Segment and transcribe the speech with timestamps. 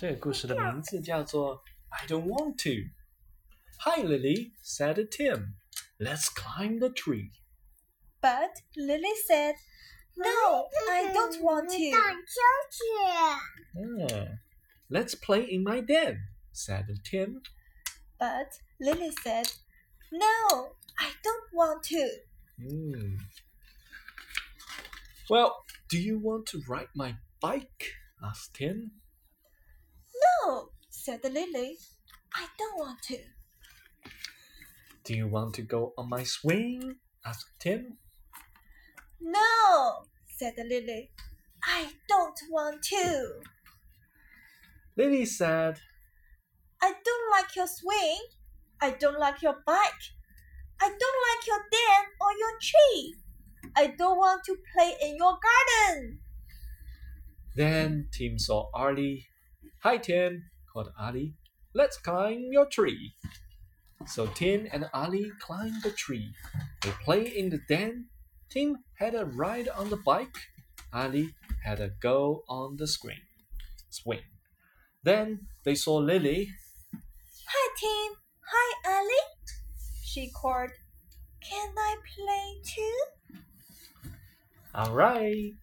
[0.00, 2.90] 这个故事的名字叫做 I don't want to.
[3.80, 5.54] Hi, Lily, said Tim.
[5.98, 7.30] Let's climb the tree.
[8.20, 9.54] But Lily said,
[10.16, 11.90] No, I don't want to.
[11.90, 12.40] 荡秋
[12.70, 14.08] 千。
[14.08, 14.38] Ah,
[14.88, 16.18] let's play in my den,
[16.52, 17.42] said Tim.
[18.18, 19.46] But Lily said,
[20.10, 22.08] No, I don't want to.
[22.58, 23.16] Hmm.
[25.28, 27.94] Well, do you want to ride my bike?
[28.22, 28.92] asked Tim.
[31.03, 31.79] Said Lily.
[32.35, 33.17] I don't want to.
[35.03, 36.97] Do you want to go on my swing?
[37.25, 37.97] asked Tim.
[39.19, 41.09] No, said the Lily.
[41.65, 43.41] I don't want to.
[44.95, 45.79] Lily said,
[46.83, 48.21] I don't like your swing.
[48.79, 50.03] I don't like your bike.
[50.79, 53.15] I don't like your den or your tree.
[53.75, 56.19] I don't want to play in your garden.
[57.55, 59.25] Then Tim saw Ali.
[59.79, 61.35] Hi, Tim, called Ali,
[61.73, 63.15] Let's climb your tree.
[64.05, 66.33] So Tim and Ali climbed the tree.
[66.81, 68.07] They play in the den.
[68.49, 70.35] Tim had a ride on the bike.
[70.91, 73.23] Ali had a go on the swing.
[73.89, 74.27] Swing.
[75.03, 76.51] Then they saw Lily.
[77.47, 78.17] Hi, Tim.
[78.51, 79.23] Hi, Ali.
[80.03, 80.71] She called.
[81.39, 82.97] Can I play too?
[84.75, 85.53] All right.